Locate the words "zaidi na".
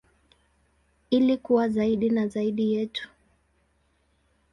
1.69-2.27